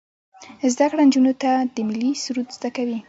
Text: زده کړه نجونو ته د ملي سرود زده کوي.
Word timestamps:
زده 0.73 0.85
کړه 0.89 1.01
نجونو 1.07 1.33
ته 1.41 1.51
د 1.75 1.77
ملي 1.87 2.11
سرود 2.23 2.47
زده 2.57 2.69
کوي. 2.75 2.97